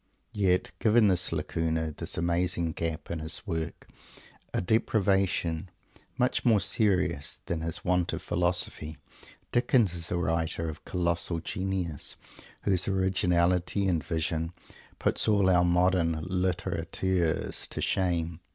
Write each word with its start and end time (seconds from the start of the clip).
Yet, 0.33 0.71
given 0.79 1.09
this 1.09 1.31
"lacuna," 1.31 1.93
this 1.95 2.17
amazing 2.17 2.71
"gap" 2.71 3.11
in 3.11 3.19
his 3.19 3.45
work, 3.45 3.87
a 4.51 4.59
deprivation 4.59 5.69
much 6.17 6.43
more 6.43 6.59
serious 6.59 7.39
than 7.45 7.61
his 7.61 7.85
want 7.85 8.11
of 8.11 8.23
"philosophy," 8.23 8.97
Dickens 9.51 9.93
is 9.93 10.09
a 10.09 10.17
writer 10.17 10.67
of 10.67 10.85
colossal 10.85 11.39
genius, 11.39 12.15
whose 12.63 12.87
originality 12.87 13.85
and 13.87 14.03
vision 14.03 14.53
puts 14.97 15.27
all 15.27 15.47
our 15.51 15.63
modern 15.63 16.25
"literateurs" 16.27 17.67
to 17.67 17.79
shame. 17.79 18.39